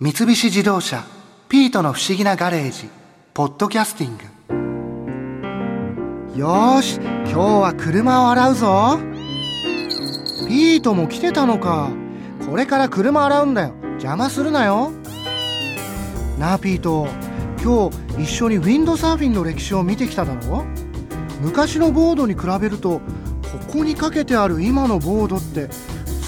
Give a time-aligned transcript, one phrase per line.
[0.00, 1.04] 三菱自動車
[1.50, 2.88] 「ピートの不思議なガレージ」
[3.34, 4.22] 「ポッドキャスティング」
[6.38, 9.00] よし今日は車を洗うぞ。
[10.46, 11.90] ピートも来てたのか。
[12.48, 13.74] これから車洗うんだよ。
[13.94, 14.92] 邪魔するなよ。
[16.38, 17.08] なあピート。
[17.60, 20.64] 今日一緒にウィンドサーフィンの歴史を見てきただろ。
[21.40, 23.02] 昔のボードに比べるとこ
[23.72, 25.68] こにかけてある今のボードって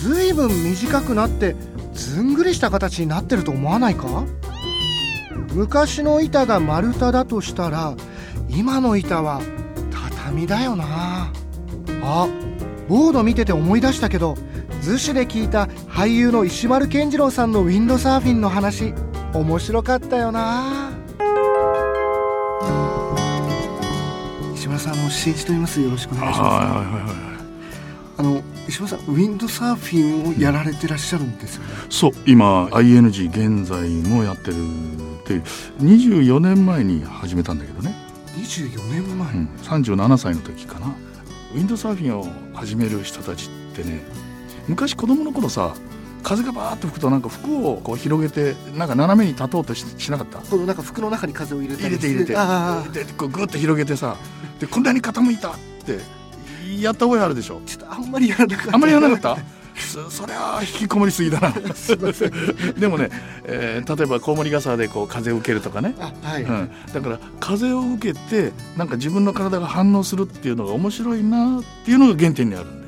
[0.00, 1.54] ずいぶん短くなって
[2.00, 4.24] ずんぐりした形になってると思わないか？
[5.52, 7.94] 昔の板が丸太だとしたら
[8.48, 9.42] 今の板は
[9.90, 11.30] 畳だよな。
[12.02, 12.28] あ
[12.88, 14.34] ボード見てて思い出したけど
[14.82, 18.94] 逗子で聞いた俳優の石丸健二郎さんのウィンドサーフィンの話
[19.34, 20.90] 面白かったよな。
[24.54, 25.80] 石丸さんの新一と言います。
[25.80, 26.50] よろしくお願いします。
[26.50, 27.14] はいはいはいはい。
[28.18, 35.40] あの石丸さんウィンドサーフィンをやられてらっしゃるんですよね、そう今 ING 現在もやってるって
[35.82, 37.94] 24年前に始めたんだけどね、
[38.36, 40.86] 24年前、うん、37歳の時かな。
[41.52, 44.02] ウィンドサーフィンを始める人たちってね
[44.68, 45.74] 昔子供の頃さ
[46.22, 50.38] 風がバーッと吹くとなんか服をこう広げてなんか斜めに立とうとししなかった？
[50.38, 53.12] このなんか服の中に風を入れたり入れて入れて。
[53.14, 54.16] こうグッと広げてさ
[54.60, 55.98] でこんなに傾いたって
[56.82, 57.60] やった覚えあるでしょ？
[57.66, 58.74] ちょっとあんまりやらなかった。
[58.74, 59.42] あんまりやらなかった？
[59.80, 61.52] そそれは引きこもりすぎだな。
[61.74, 62.32] すいません
[62.78, 63.08] でもね、
[63.44, 72.80] えー例えばコウモリ傘でこう風を受けるとかね、あはい、うん、だから風を受けてなんか自分の体が反応するっていうのが面白いなっていうのが原点にあるんで。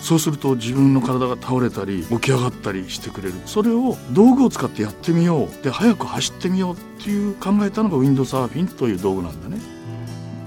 [0.00, 3.34] そうすると自分の体が倒れたり起き上がったりしてくれる。
[3.44, 5.64] それを道具を使ってやってみよう。
[5.64, 9.60] で早く走ってみようっていう考えたのがウィンドサーフィンという道具なんだね。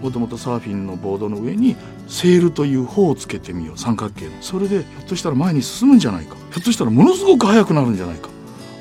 [0.02, 1.76] もともとサーフィンのボードの上に
[2.08, 4.32] セールという帆をつけてみよう三角形の。
[4.42, 6.36] それでひょっとしたら前に進むんじゃないか。
[6.52, 8.30] ひょっとしたらものすごく速くなるんじゃないか。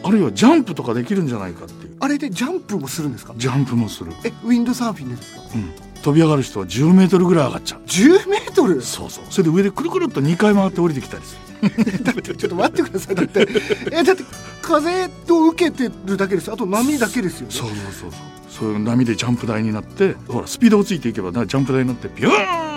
[0.05, 1.97] あるいはジャンプとかできるんじゃないかっていう。
[2.01, 3.35] あれでジャンプもするんですか？
[3.37, 5.43] ジャンプもする、えウィンドサーフィンでですか？
[5.55, 5.71] うん、
[6.03, 7.81] 飛び上がる人は10メートルぐらい上がっちゃう。
[7.87, 8.83] 10メートル？
[8.83, 9.25] そうそう。
[9.31, 12.03] それで上でくるくるっと2回回って降りてきたりする。
[12.03, 13.15] だってちょっと待ってください。
[13.15, 13.47] だって
[13.93, 14.25] えだって
[14.61, 16.51] 風と受けてるだけです。
[16.51, 17.53] あと波だけですよね。
[17.53, 18.21] そうそうそうそう。
[18.49, 22.72] そういう波でジャンプ台になってほらスピードをついていけばなジャンプ台になってビューン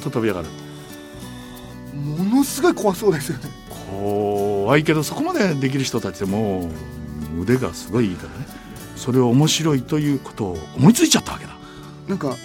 [0.00, 0.48] と飛び上がる。
[1.94, 3.44] ものすごい怖そうですよね。
[3.90, 6.70] 怖いけどそこまでできる人たちでも
[7.40, 8.46] 腕がすごいいいからね。
[8.96, 11.56] それを面白いということを思いついちゃったわけだ。
[12.08, 12.36] なんか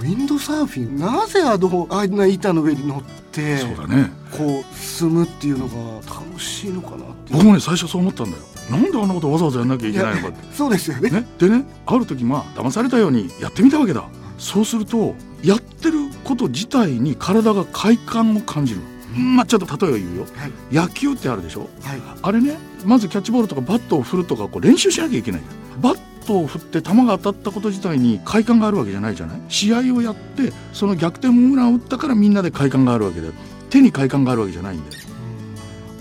[0.00, 4.10] ウィンドサーフィンなぜあのあんな板の上に乗ってそうだね。
[4.30, 7.32] こう進むっていうのが楽しいのかなって。
[7.32, 8.42] 僕もね最初そう思ったんだよ。
[8.70, 10.38] なんであんなことわざわざやんなきゃいけないのかって。
[10.54, 11.10] そうですよね。
[11.10, 14.04] ね、でねある時まあ騙されたようにやってみたわけだ。
[14.38, 15.14] そうすると
[15.44, 18.80] やってること自体に体が快感を感じる。
[19.16, 20.26] まあちょっと例えを言うよ。
[20.34, 20.74] はい。
[20.74, 21.68] 野球ってあるでしょ？
[21.82, 22.00] はい。
[22.22, 25.42] あれねまずキャッチボールとかバットを振るとかこう練習しなきゃいけない。
[25.80, 29.40] バットを振って球が当たったこと自体に快感があるわけじゃないじゃない？
[29.48, 33.30] 試合をやってその逆転ホームランを打ったからみんなで快感があるわけで
[33.70, 35.02] 手に快感があるわけじゃないんだよ。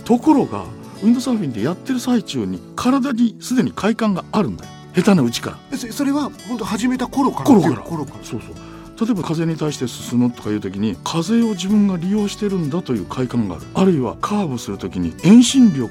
[0.05, 0.63] ところが
[1.03, 4.71] ウィンドサーフィンってやってる最中に体にすでに快感があるんだよ。
[4.95, 5.59] 下手なうちから。
[5.71, 7.45] えそそれは本当始めた頃から？
[7.45, 7.75] 頃から。
[7.81, 8.23] 頃から。
[8.23, 8.55] そうそう
[8.99, 13.65] 例えば風に対して進むとかいう時に風を自分が利用してるんだという快感がある。
[13.73, 15.89] あるいはカーブする時に遠心力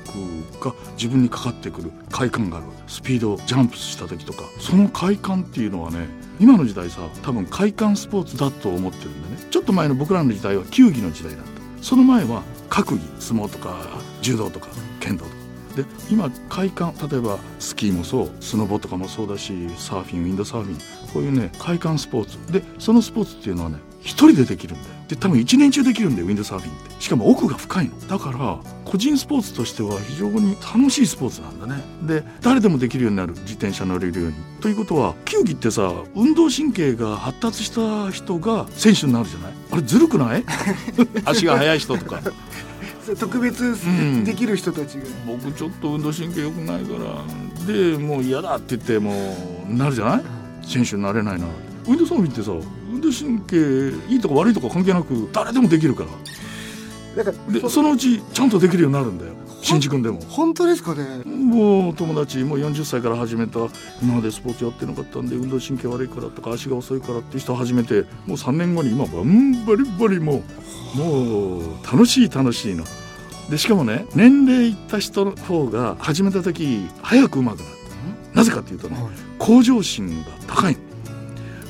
[0.60, 2.66] が自分にかかってくる快感がある。
[2.86, 4.44] スピードをジャンプした時とか。
[4.60, 6.06] その快感っていうのはね
[6.38, 9.48] 今の時代さ多分快感スポーツだと思ってるんだね。
[9.50, 11.50] ちょっと前の僕らの時代は球技の時代だった。
[11.82, 13.76] その前は格技相撲とか
[14.20, 14.68] 柔道とか
[15.00, 15.36] 剣道とか。
[15.76, 21.01] で今快感例えばスキーもそうスノボとかもそうだしサーフィンウィンドサーフィン。
[21.12, 22.52] こういうね快感スポーツ。
[22.52, 24.94] でそのスポーツっていうのはね一人でできるんだよ。
[25.08, 27.02] で多分一年中できるんだよウィンドサーフィンって。
[27.02, 27.98] しかも奥が深いの。
[28.08, 31.82] だから個人スポーツとしては非常に楽しいスポーツなんだね。
[32.02, 33.32] で誰でもできるようになる。
[33.34, 34.34] 自転車乗れるように。
[34.60, 39.52] ということは球技ってさ運動神経が発達した人が選手になるじゃない？
[39.72, 40.44] あれずるくない？
[41.24, 42.20] 足が速い人とか。
[43.18, 44.22] 特別ん。
[44.24, 47.66] できる人たちが、僕ちょっと運動神経良くないから。
[47.66, 49.36] でもう嫌だって言っても
[49.68, 50.22] うなるじゃない？
[50.64, 51.46] 選手になれないな。
[51.46, 52.52] ウィンドサーフィンってさ
[52.92, 56.10] 運動神経いいとか悪いとか関係なく誰でもできるから。
[57.24, 59.32] だからでそのうちちゃんとできるようになるんだよ。
[59.60, 60.20] 新次君でも。
[60.22, 61.22] 本当ですかね？
[61.24, 63.60] もう友達もう40歳から始めた
[64.00, 70.42] 今までスポーツやってなかったんで運動神経悪いからとか足が遅いからっていう人始めてもう3年後に今バンバリバリも
[70.96, 72.84] うもう楽しい楽しいの。
[73.50, 77.81] でしかもね年齢いった人の方が始めた時早く上手くなる
[78.34, 79.12] なぜかっていうとねはい。
[79.38, 80.74] 向上心が高い。
[80.74, 80.78] の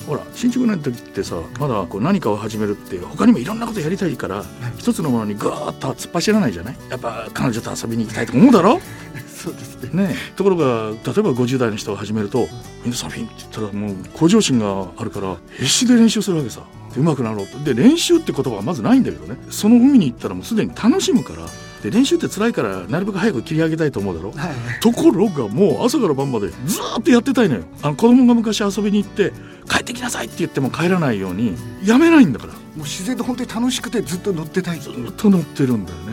[0.06, 4.44] ほら新築年の時ってさまだこう何かを始めるって他にもいろんなことやりたいから
[4.76, 6.76] 一つのものにガーッと突っ走らないじゃない？
[6.90, 8.80] やっぱ彼女と遊びに行きたいとか思うだろ？
[9.32, 10.08] そうですね。
[10.08, 16.62] ね、ところが例えば50代の人が始めるとウィンドサーフィンって言ったらもう向上心があるから必死で練習するわけさ。
[16.94, 17.46] で上手くなろう。
[17.46, 19.36] とで練習って言葉はまずないんだけどね。
[19.50, 21.46] その海に行ったらもうすでに楽しむから
[21.82, 24.30] で練習って辛いからなるべく早く切り上げたいと思うだろ。
[24.30, 24.54] はい。
[24.80, 27.64] ところがもう朝から晩までずーっとやってたいのよ。
[27.82, 29.32] あの子供が昔遊びに行って
[29.68, 32.52] 帰ってきなさいって言っても帰らないようにやめないんだから。
[32.52, 34.80] もう自然と本当に楽しくてずっと乗ってたい。
[34.80, 36.12] ずっと乗ってるんだよね。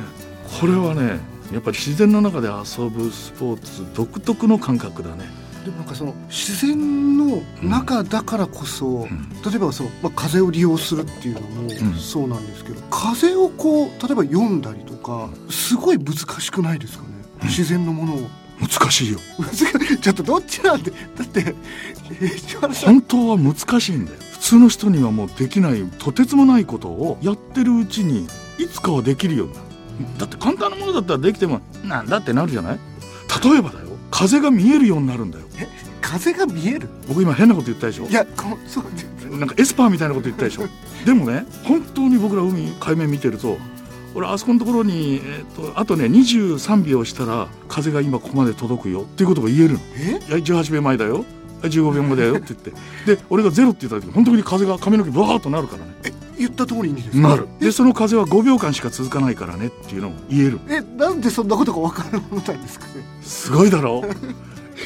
[0.60, 1.19] これはね
[1.54, 5.25] やっぱり自然の中で遊ぶスポーツ独特の感覚だね
[5.69, 9.30] でもなんかその自然の中だからこそ、ん。
[9.45, 11.69] 例えばその、まあ、風を利用するっていうのもん。
[11.95, 17.10] そうなんですけど、風をこう例えば読んだりとかすごい難しくないですかね、
[17.44, 18.30] 自然のものを。
[18.60, 19.19] 難しいよ。
[20.01, 20.92] ちょっとどっちなんで？
[20.92, 21.56] だって
[22.83, 24.18] 本当は難しいんだよ。
[24.33, 28.27] 普通の人にはもうできないとてつもないことをやってるうちに
[28.57, 29.66] いつかはできるようになる。
[30.18, 32.80] だって簡単なものだったらできてもなんだってなるじゃない？
[33.44, 33.86] 例えばだよ。
[34.12, 35.45] 風が見えるようになるんだよ
[36.10, 36.90] 風が見える。
[37.08, 38.08] 僕今変なこと言ったでしょ？
[38.08, 40.64] いやこそうなんかエスパーみたいなこと言ったでしょ？
[41.06, 43.58] でもね本当に僕ら海海面見てると
[44.16, 49.02] 俺あそこのところに、えっとあとね23秒したら風が今ここまで届くよ。
[49.02, 49.80] っていうことが言えるの。
[49.98, 50.10] え？
[50.10, 51.18] いや18秒前だよ。
[51.62, 52.72] はい15秒前だよって言って。
[53.16, 55.92] で俺がゼロって言った時本当に風が髪の毛ブワーッとなるからね。
[56.06, 57.28] え言った通りにですか？
[57.28, 57.48] なる。
[57.60, 60.60] でその風は5秒間しか続かないからねっていうのを言える。
[60.70, 62.94] えなんでそんなことが分かるものなんですかね？
[63.22, 64.04] すごいだろ？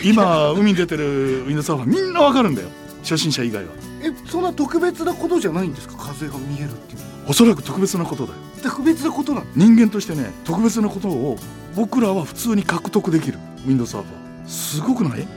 [0.03, 2.69] 今海に出てるウィンドサーファーみんなわかるんだよ。
[3.03, 3.71] 初心者以外は。
[4.01, 5.95] えそんな特別なことじゃないんですか？
[5.97, 7.29] 風が見えるっていうのは。
[7.29, 8.39] おそらく特別なことだよ。
[8.61, 9.45] 特別なことなの？
[9.55, 11.37] 人間としてね特別なことを
[11.75, 13.39] 僕らは普通に獲得できる。
[13.65, 15.27] ウィンドサーファーすごくない？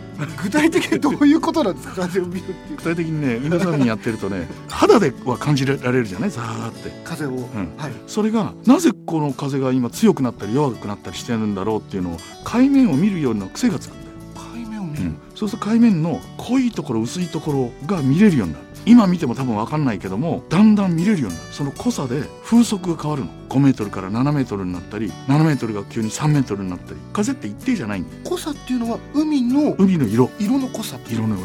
[0.43, 2.03] 具体的にどういうことなんですか？
[2.03, 2.77] 風を見るっていう。
[2.77, 6.31] 具体的にねウィンドサーフィンやってるとね肌では感じられるじゃない？
[6.31, 6.91] ザーって。
[7.05, 7.35] 風を、ん。
[7.77, 7.93] はい。
[8.07, 14.06] それがなぜこの風が今強くなったり弱くなったりしてるんだろうっていうのを海面を見るような癖がつく
[15.03, 18.67] うん、そうすると海面の濃いところ薄いところが見れるようになる。
[18.87, 21.53] 今見ても多分分かんないけどもだんだん見れるようになる。
[21.53, 23.31] その濃さで風速が変わるの。
[23.49, 26.97] 5メートルから7メートルになったり7メートルが急に3メートルになったり。
[27.13, 28.21] 風って一定じゃないんだよ。
[28.25, 30.31] 濃さっていうのは海の海の色。
[30.39, 31.41] 色の濃さ色の、うん、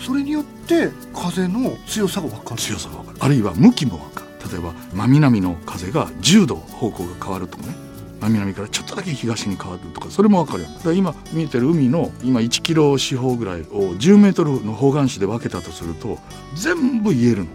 [0.00, 2.60] それによって風の強さが分かる。
[2.60, 3.18] 強さが分かる。
[3.20, 4.26] あるいは向きも分かる。
[4.50, 7.74] 例えば真南の風が10度方向が変わるとかね。
[7.74, 7.89] 真
[8.28, 16.18] 南からちょっとだけ東に変わるとかそれも分かるよだから今見えてる海の今1キロ四方ぐらいを10メートルの方眼紙で分けたとすると
[16.54, 17.46] 全部言えるの。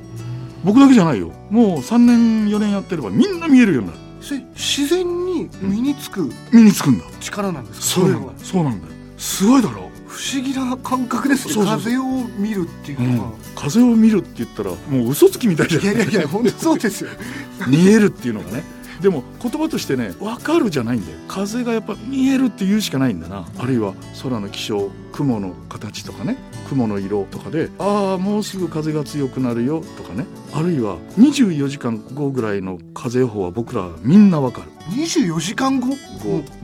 [0.64, 1.32] 僕だけじゃないよ。
[1.52, 4.00] もう3年4年やってればみんな見えるようになる。
[4.22, 7.06] それ自然に身につく身につくんだ。
[7.20, 8.34] 力なんですか、そうなんだれは。
[8.40, 8.94] そうなんだよ。
[9.18, 9.92] すごいだろ。
[10.08, 11.66] 不思議な感覚ですね。
[11.66, 12.04] 風を
[12.38, 13.16] 見るっていううん。
[13.18, 17.10] のは、、風を見るって言ったらもう嘘つきみたいじゃんいやいやいや本当そうですよ。
[17.68, 18.64] 見えるっていうのがね
[19.01, 21.18] でも言葉としてね分かるじゃないんだよ。
[21.27, 23.45] 風がやっぱ見えるって言うしかないんだな。
[23.59, 23.94] あるいは
[24.24, 26.38] 空の気象雲の形とかね
[26.69, 30.25] 雲の色とかでああもうすぐ風が強くなるよとかね。
[30.53, 34.71] あるいは24時間後ぐらいの風予報は僕らみんな分かる。
[34.92, 35.88] 24時間後？
[35.89, 35.95] 後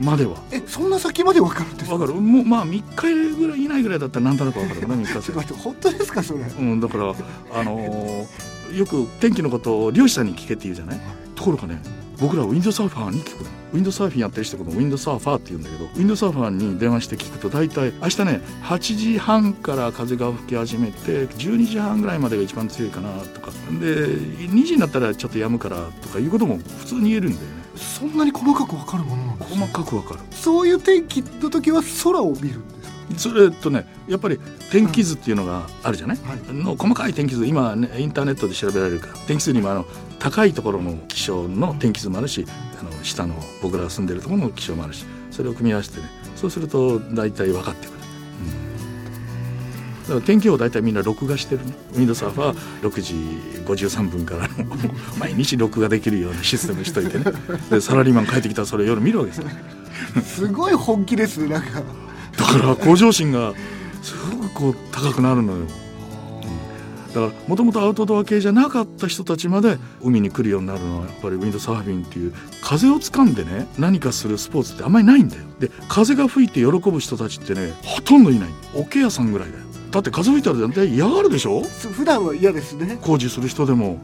[0.00, 0.36] までは。
[0.52, 1.96] えそんな先まで分かるんですか？
[1.98, 2.20] 分かる。
[2.20, 4.94] もうまあ3日ぐらい以内ぐらいだったらなんとなく分かるかな。
[4.96, 6.40] 3 日ちょっと待って本当ですかそれ。
[6.40, 7.14] うん、だから、
[7.54, 8.26] あのー
[8.72, 11.00] よく天気のことを漁師さんに聞けって言うじゃない？
[11.34, 11.78] ところがね
[12.18, 13.50] 僕らウィンドサーファーに聞くの。
[13.72, 23.50] ウィンドサーフィンやってる人のことをウィンドサーファーって言うんだけどウィンドサーファーに電話して聞くと大体明日ね8時半から風が吹き始めて12時半ぐらいまでが一番強いかなとか。
[23.80, 27.62] で2時になったらちょっと止むからとかいうことも普通に言えるんだよね。
[27.76, 30.20] そんなに細かく分かるものなんです細かくわかる。
[30.32, 32.74] そういう天気の時は空を見るんで
[33.18, 33.30] すか？
[33.30, 34.38] それとねやっぱり
[34.70, 36.54] 天気図っていうのがあるじゃない、はい。
[36.54, 39.86] の細かい天気図今、ね、インターネットで調べられるから天気図にもあの
[40.18, 42.44] 高いところの気象の天気図もあるし
[42.80, 47.98] あの下の僕らが住んでるところの気象もあるしそれを組み合わせてねそうすると大体分かってくる、
[50.00, 51.74] うん、だから天気予報大体みんな録画してるね。
[51.92, 53.14] ウィンドサーファー6時
[53.64, 54.54] 53分からの
[55.16, 57.24] 毎日録画できるようなシステムにしといてね。
[57.70, 59.48] でサラリーマン帰ってきたらそれを夜見るわけですよ。
[60.24, 61.82] すごい本気ですなんか。
[62.36, 63.54] だから向上心が
[64.02, 65.66] すごくこう高くなるのよ。
[67.14, 75.42] だからもともとアウトドア系じゃなかった人たちまで海に来るようになるのはやっぱりウィンドサーフィンっていう風をつかんでね何かするスポーツってあんまりないんだよ。
[75.58, 78.48] で風が吹いて喜ぶ人たちってねほとんどいない。
[78.74, 79.64] 桶屋さんぐらいだよ。
[79.90, 81.64] だって風吹いたら絶対嫌がるでしょ？
[81.64, 84.00] す普段は嫌ですね、工事する人でも。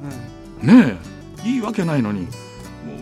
[0.62, 0.68] うん。
[0.68, 0.98] ね
[1.44, 1.48] え。
[1.48, 2.30] いいわけないのにもう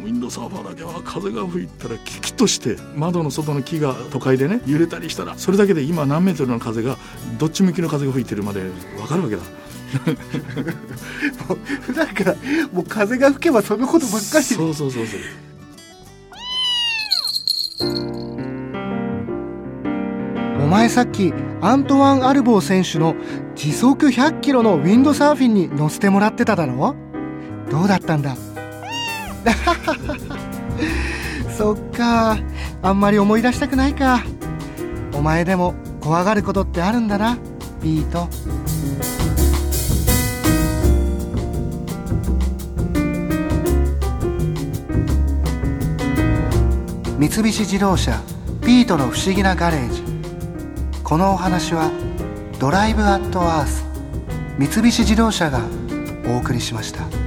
[0.05, 6.99] ウィンドサーファーだけは風が吹いたらキキッとして窓の外の木が都会でね揺れたりしたらそれだけで今何メートルの風が
[7.39, 8.61] どっち向きの風が吹いてるまで
[8.99, 9.43] 分かるわけだ
[11.49, 12.35] もう普段から
[12.73, 15.07] もう風が吹けばそのことばっかりそうそうそう。
[15.07, 15.21] そう
[20.69, 23.15] 前さっきアントワン・アルボー選手の
[23.55, 26.95] 時速100キロのウィンドサーフィンに乗せてもらってただろ？
[27.71, 28.37] どうだったんだ？
[31.57, 32.37] そっか。
[32.83, 34.23] あんまり思い出したくないか。
[35.15, 37.39] お前でも怖がることってあるんだな
[37.83, 38.29] ピート。
[47.19, 48.21] 三菱自動車
[48.61, 50.03] ピートの不思議なガレージ。
[51.03, 51.91] このお話は
[52.59, 53.87] ドライブアットアース
[54.59, 55.63] 三菱自動車が
[56.27, 57.26] お送りしました。